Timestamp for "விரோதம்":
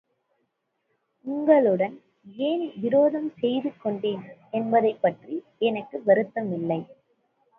2.81-3.29